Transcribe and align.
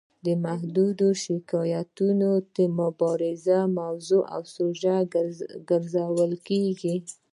محدود 0.45 0.99
شکایتونه 1.23 2.29
د 2.55 2.57
مبارزې 2.79 3.59
موضوع 3.79 4.23
او 4.33 4.41
سوژه 4.55 4.95
ګرځول 5.69 6.31
کیږي. 6.47 6.95